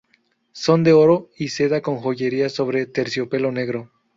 [0.53, 3.91] Son de oro y seda con joyería, sobre terciopelo negro.